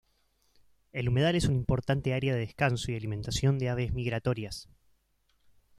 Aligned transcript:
El 0.93 1.09
humedal 1.09 1.35
es 1.35 1.45
un 1.45 1.53
importante 1.53 2.15
área 2.15 2.33
de 2.33 2.39
descanso 2.39 2.91
y 2.91 2.95
alimentación 2.95 3.59
de 3.59 3.69
aves 3.69 3.93
migratorias. 3.93 4.67